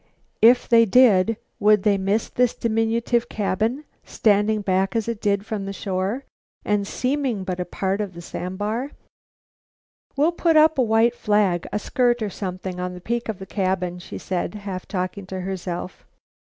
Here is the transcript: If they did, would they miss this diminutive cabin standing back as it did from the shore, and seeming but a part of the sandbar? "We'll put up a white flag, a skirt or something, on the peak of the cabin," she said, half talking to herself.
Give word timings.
If 0.41 0.67
they 0.67 0.85
did, 0.85 1.37
would 1.59 1.83
they 1.83 1.95
miss 1.99 2.27
this 2.27 2.55
diminutive 2.55 3.29
cabin 3.29 3.83
standing 4.03 4.61
back 4.63 4.95
as 4.95 5.07
it 5.07 5.21
did 5.21 5.45
from 5.45 5.65
the 5.65 5.73
shore, 5.73 6.23
and 6.65 6.87
seeming 6.87 7.43
but 7.43 7.59
a 7.59 7.65
part 7.65 8.01
of 8.01 8.15
the 8.15 8.21
sandbar? 8.21 8.93
"We'll 10.17 10.31
put 10.31 10.57
up 10.57 10.79
a 10.79 10.81
white 10.81 11.13
flag, 11.13 11.67
a 11.71 11.77
skirt 11.77 12.23
or 12.23 12.31
something, 12.31 12.79
on 12.79 12.95
the 12.95 12.99
peak 12.99 13.29
of 13.29 13.37
the 13.37 13.45
cabin," 13.45 13.99
she 13.99 14.17
said, 14.17 14.55
half 14.55 14.87
talking 14.87 15.27
to 15.27 15.41
herself. 15.41 16.03